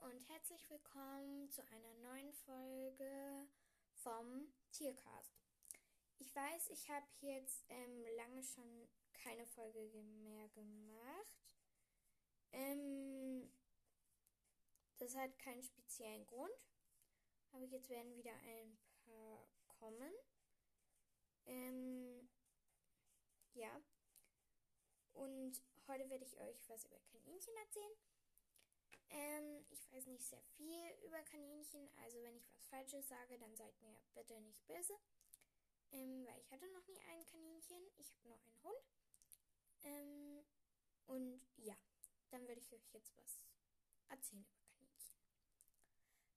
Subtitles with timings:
[0.00, 3.46] und herzlich willkommen zu einer neuen Folge
[3.92, 5.38] vom Tiercast.
[6.18, 11.44] Ich weiß, ich habe jetzt ähm, lange schon keine Folge mehr gemacht.
[12.52, 13.52] Ähm,
[14.96, 16.50] das hat keinen speziellen Grund,
[17.52, 20.14] aber jetzt werden wieder ein paar kommen.
[21.44, 22.30] Ähm,
[23.52, 23.82] ja.
[25.12, 27.96] Und heute werde ich euch was über Kaninchen erzählen.
[29.10, 33.56] Ähm, ich weiß nicht sehr viel über Kaninchen, also wenn ich was Falsches sage, dann
[33.56, 34.94] seid mir bitte nicht böse.
[35.92, 38.84] Ähm, weil ich hatte noch nie ein Kaninchen, ich habe nur einen Hund.
[39.82, 40.44] Ähm,
[41.06, 41.74] und ja,
[42.30, 43.42] dann würde ich euch jetzt was
[44.08, 45.16] erzählen über Kaninchen.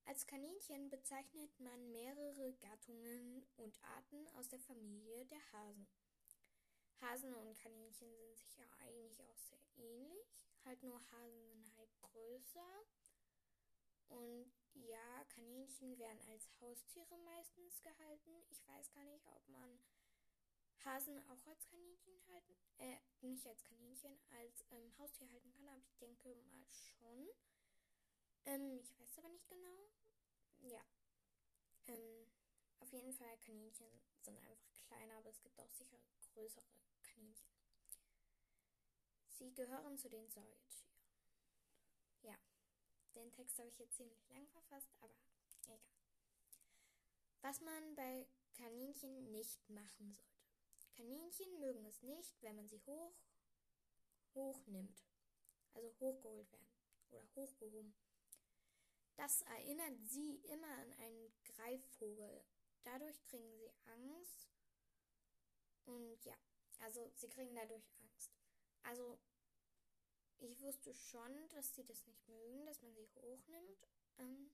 [0.06, 5.88] Als Kaninchen bezeichnet man mehrere Gattungen und Arten aus der Familie der Hasen.
[7.02, 10.43] Hasen und Kaninchen sind sich ja eigentlich auch sehr ähnlich.
[10.66, 12.86] Halt nur Hasen sind halt größer.
[14.10, 18.32] Und ja, Kaninchen werden als Haustiere meistens gehalten.
[18.50, 19.80] Ich weiß gar nicht, ob man
[20.86, 25.78] Hasen auch als Kaninchen halten, äh, nicht als Kaninchen, als ähm, Haustier halten kann, aber
[25.78, 27.28] ich denke mal schon.
[28.46, 29.90] Ähm, ich weiß aber nicht genau.
[30.60, 30.84] Ja.
[31.88, 32.28] Ähm,
[32.80, 36.00] auf jeden Fall, Kaninchen sind einfach kleiner, aber es gibt auch sicher
[36.34, 36.66] größere
[37.02, 37.63] Kaninchen.
[39.34, 40.94] Sie gehören zu den Säugetieren.
[42.22, 42.38] Ja,
[43.16, 45.14] den Text habe ich jetzt ziemlich lang verfasst, aber
[45.62, 45.80] egal.
[47.42, 50.34] Was man bei Kaninchen nicht machen sollte.
[50.96, 53.16] Kaninchen mögen es nicht, wenn man sie hoch,
[54.36, 55.04] hoch nimmt.
[55.74, 56.70] Also hochgeholt werden
[57.10, 57.94] oder hochgehoben.
[59.16, 62.44] Das erinnert sie immer an einen Greifvogel.
[62.84, 64.50] Dadurch kriegen sie Angst.
[65.86, 66.36] Und ja,
[66.80, 68.32] also sie kriegen dadurch Angst.
[68.84, 69.18] Also
[70.40, 73.88] ich wusste schon, dass sie das nicht mögen, dass man sie hochnimmt.
[74.20, 74.52] Ähm,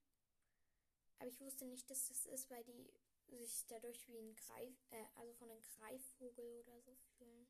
[1.17, 2.93] aber ich wusste nicht, dass das ist, weil die
[3.27, 7.47] sich dadurch wie ein Greif, äh, also von einem Greifvogel oder so fühlen.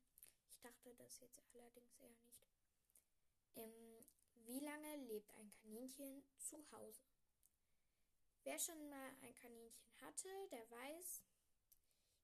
[0.48, 2.40] Ich dachte das jetzt allerdings eher nicht.
[3.56, 4.04] Ähm,
[4.34, 7.04] wie lange lebt ein Kaninchen zu Hause?
[8.42, 11.22] Wer schon mal ein Kaninchen hatte, der weiß,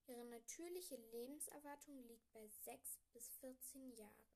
[0.07, 4.36] ihre natürliche Lebenserwartung liegt bei 6 bis 14 Jahren.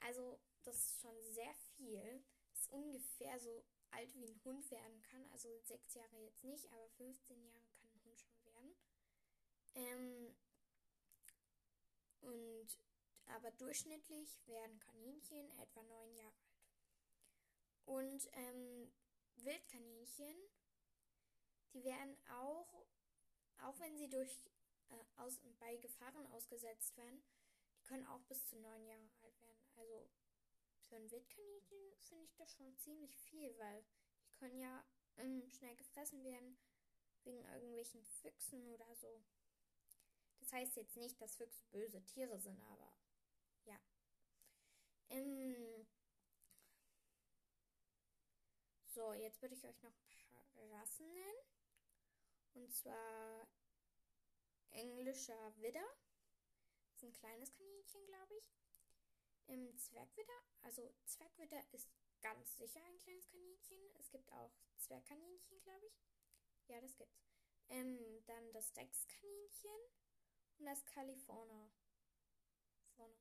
[0.00, 2.24] Also, das ist schon sehr viel.
[2.50, 5.24] Das ist ungefähr so alt wie ein Hund werden kann.
[5.32, 8.76] Also sechs Jahre jetzt nicht, aber 15 Jahre kann ein Hund schon werden.
[9.74, 10.36] Ähm,
[12.20, 12.78] und
[13.26, 16.78] aber durchschnittlich werden Kaninchen etwa neun Jahre alt.
[17.84, 18.92] Und ähm,
[19.36, 20.36] Wildkaninchen,
[21.72, 22.86] die werden auch,
[23.58, 24.44] auch wenn sie durch
[24.88, 27.22] äh, aus, bei Gefahren ausgesetzt werden,
[27.76, 29.67] die können auch bis zu neun Jahre alt werden.
[29.78, 30.08] Also
[30.88, 33.84] für ein Wildkaninchen finde ich das schon ziemlich viel, weil
[34.26, 34.84] die können ja
[35.16, 36.58] ähm, schnell gefressen werden
[37.24, 39.22] wegen irgendwelchen Füchsen oder so.
[40.40, 42.92] Das heißt jetzt nicht, dass Füchse böse Tiere sind, aber
[43.64, 43.78] ja.
[45.10, 45.86] Ähm,
[48.86, 51.38] so, jetzt würde ich euch noch ein paar Rassen nennen.
[52.54, 53.46] Und zwar
[54.70, 55.86] englischer Widder.
[56.86, 58.67] Das ist ein kleines Kaninchen, glaube ich.
[59.48, 61.88] Im Zwergwitter, also Zwergwitter ist
[62.20, 63.78] ganz sicher ein kleines Kaninchen.
[63.98, 65.98] Es gibt auch Zwergkaninchen, glaube ich.
[66.66, 67.24] Ja, das gibt's.
[67.70, 69.80] Ähm, dann das Rexkaninchen
[70.58, 71.70] und das California.
[72.94, 73.16] Vorne.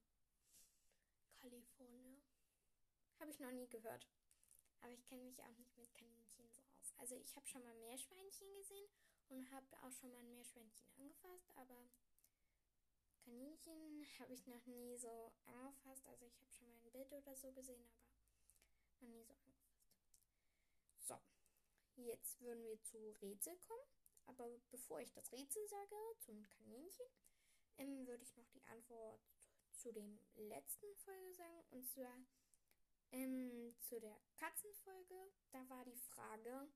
[1.39, 2.17] California.
[3.19, 4.05] Habe ich noch nie gehört.
[4.81, 6.93] Aber ich kenne mich auch nicht mit Kaninchen so aus.
[6.97, 8.89] Also ich habe schon mal Meerschweinchen gesehen
[9.29, 11.89] und habe auch schon mal ein Meerschweinchen angefasst, aber
[13.27, 16.05] Kaninchen habe ich noch nie so angefasst.
[16.07, 19.91] Also ich habe schon mal ein Bild oder so gesehen, aber noch nie so angefasst.
[20.99, 21.19] So,
[21.95, 23.83] jetzt würden wir zu Rätsel kommen.
[24.27, 27.05] Aber bevor ich das Rätsel sage zum Kaninchen,
[27.77, 29.21] ähm, würde ich noch die Antwort
[29.73, 31.63] zu dem letzten Folge sagen.
[31.69, 32.17] Und zwar
[33.11, 35.31] ähm, zu der Katzenfolge.
[35.51, 36.69] Da war die Frage,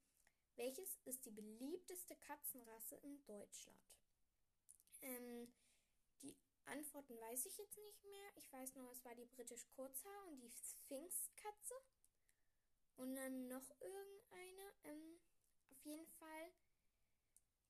[0.56, 3.80] welches ist die beliebteste Katzenrasse in Deutschland?
[5.02, 5.52] Ähm,
[6.22, 6.36] die
[6.66, 8.32] Antworten weiß ich jetzt nicht mehr.
[8.36, 11.76] Ich weiß nur, es war die britisch Kurzhaar und die Sphinxkatze.
[12.98, 14.74] Und dann noch irgendeine.
[14.84, 15.20] Ähm,
[15.70, 16.54] auf jeden Fall.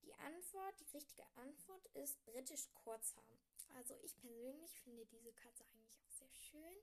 [0.02, 3.38] Die Antwort, die richtige Antwort ist britisch Kurzhaar.
[3.76, 6.76] Also ich persönlich finde diese Katze eigentlich auch sehr schön.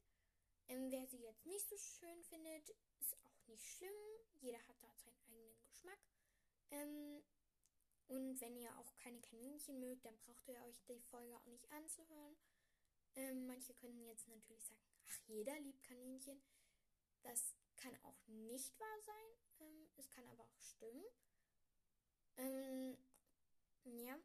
[0.70, 2.70] Ähm, wer sie jetzt nicht so schön findet,
[3.00, 3.94] ist auch nicht schlimm.
[4.40, 6.00] Jeder hat da seinen eigenen Geschmack.
[6.72, 7.24] Ähm,
[8.10, 11.72] und wenn ihr auch keine Kaninchen mögt, dann braucht ihr euch die Folge auch nicht
[11.72, 12.36] anzuhören.
[13.16, 16.42] Ähm, manche könnten jetzt natürlich sagen, ach, jeder liebt Kaninchen.
[17.22, 19.32] Das kann auch nicht wahr sein.
[19.60, 21.06] Ähm, es kann aber auch stimmen.
[22.38, 22.98] Ähm,
[23.84, 24.18] ja.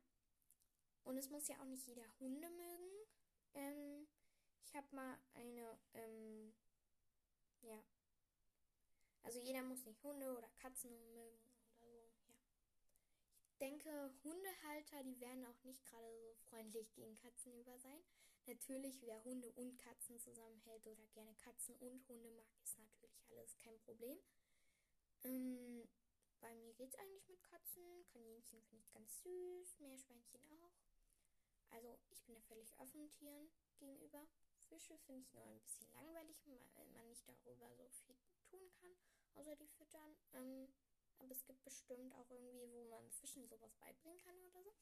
[1.04, 2.90] Und es muss ja auch nicht jeder Hunde mögen.
[3.54, 4.08] Ähm,
[4.64, 6.54] ich habe mal eine, ähm,
[7.60, 7.82] ja.
[9.22, 11.86] Also jeder muss nicht Hunde oder Katzen mögen oder so,
[12.28, 12.34] ja.
[13.50, 18.04] Ich denke, Hundehalter, die werden auch nicht gerade so freundlich gegen Katzen über sein.
[18.46, 23.56] Natürlich, wer Hunde und Katzen zusammenhält oder gerne Katzen und Hunde mag, ist natürlich alles
[23.56, 24.18] kein Problem.
[25.22, 25.88] Ähm,
[26.40, 28.04] bei mir geht es eigentlich mit Katzen.
[28.12, 30.74] Kaninchen finde ich ganz süß, Meerschweinchen auch.
[31.70, 34.28] Also ich bin da völlig offen Tieren gegenüber.
[34.68, 36.36] Fische finde ich nur ein bisschen langweilig,
[36.74, 38.18] weil man nicht darüber so viel
[38.50, 38.94] tun kann,
[39.32, 40.16] außer die füttern.
[40.34, 40.68] Ähm,
[41.18, 44.74] aber es gibt bestimmt auch irgendwie, wo man Fischen sowas beibringen kann oder so.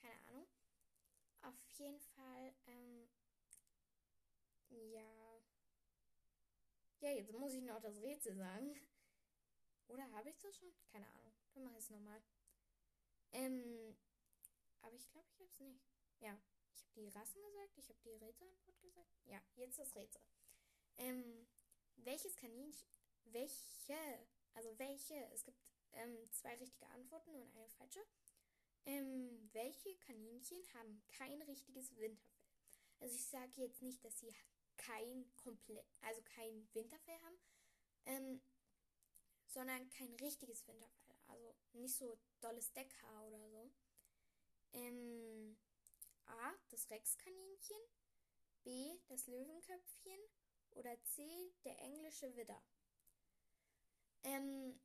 [0.00, 0.46] Keine Ahnung.
[1.42, 3.08] Auf jeden Fall, ähm,
[4.70, 5.42] ja.
[7.00, 8.74] Ja, jetzt muss ich noch das Rätsel sagen.
[9.88, 10.72] Oder habe ich das schon?
[10.92, 11.32] Keine Ahnung.
[11.52, 12.22] Dann mache ich es nochmal.
[13.32, 13.96] Ähm,
[14.82, 15.82] aber ich glaube, ich habe es nicht.
[16.20, 16.38] Ja,
[16.74, 19.20] ich habe die Rassen gesagt, ich habe die Rätselantwort gesagt.
[19.24, 20.22] Ja, jetzt das Rätsel.
[20.98, 21.46] Ähm,
[21.96, 22.88] welches Kaninchen,
[23.24, 25.58] welche, also welche, es gibt
[25.92, 28.00] ähm, zwei richtige Antworten und eine falsche.
[28.84, 32.42] Ähm, welche Kaninchen haben kein richtiges Winterfell?
[33.00, 34.34] Also ich sage jetzt nicht, dass sie
[34.76, 37.38] kein komplett, also kein Winterfell haben,
[38.06, 38.42] ähm,
[39.46, 41.16] sondern kein richtiges Winterfell.
[41.28, 43.70] Also nicht so dolles Deckhaar oder so.
[44.72, 45.56] Ähm,
[46.26, 47.80] A, das Rexkaninchen,
[48.64, 50.20] B, das Löwenköpfchen
[50.70, 52.62] oder C, der englische Widder.
[54.42, 54.80] Ähm,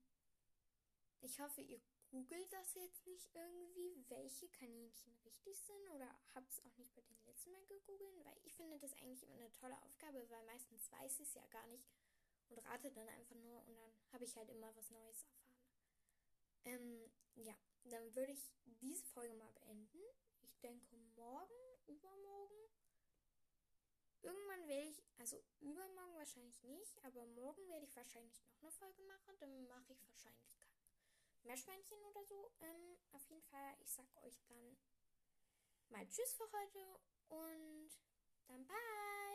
[1.21, 6.63] ich hoffe, ihr googelt das jetzt nicht irgendwie, welche Kaninchen richtig sind oder habt es
[6.63, 9.81] auch nicht bei den letzten Mal gegoogelt, weil ich finde das eigentlich immer eine tolle
[9.83, 11.89] Aufgabe, weil meistens weiß ich es ja gar nicht
[12.49, 15.67] und rate dann einfach nur und dann habe ich halt immer was Neues erfahren.
[16.65, 17.55] Ähm, ja,
[17.85, 20.01] dann würde ich diese Folge mal beenden.
[20.43, 21.53] Ich denke morgen,
[21.87, 22.69] übermorgen.
[24.21, 29.01] Irgendwann werde ich, also übermorgen wahrscheinlich nicht, aber morgen werde ich wahrscheinlich noch eine Folge
[29.03, 29.37] machen.
[29.39, 30.57] Dann mache ich wahrscheinlich
[31.43, 32.51] Meerschweinchen oder so.
[32.59, 34.77] Ähm, auf jeden Fall, ich sag euch dann
[35.89, 36.99] mal Tschüss für heute
[37.29, 37.91] und
[38.47, 39.26] dann bye.